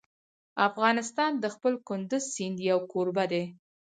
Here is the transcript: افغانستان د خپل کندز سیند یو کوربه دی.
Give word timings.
افغانستان 0.67 1.31
د 1.43 1.45
خپل 1.55 1.73
کندز 1.89 2.23
سیند 2.35 2.57
یو 2.69 2.79
کوربه 2.91 3.25
دی. 3.31 3.43